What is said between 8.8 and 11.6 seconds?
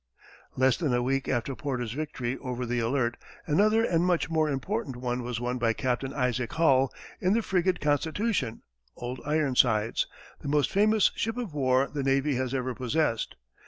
"Old Ironsides" the most famous ship of